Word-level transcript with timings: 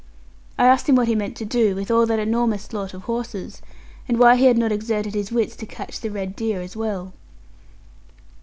I 0.57 0.65
asked 0.65 0.89
him 0.89 0.95
what 0.95 1.07
he 1.07 1.13
meant 1.13 1.35
to 1.37 1.45
do 1.45 1.75
with 1.75 1.91
all 1.91 2.07
that 2.07 2.17
enormous 2.17 2.73
lot 2.73 2.95
of 2.95 3.03
horses, 3.03 3.61
and 4.07 4.17
why 4.17 4.35
he 4.35 4.45
had 4.45 4.57
not 4.57 4.71
exerted 4.71 5.13
his 5.13 5.31
wits 5.31 5.55
to 5.57 5.67
catch 5.67 5.99
the 5.99 6.09
red 6.09 6.35
deer 6.35 6.59
as 6.59 6.75
well. 6.75 7.13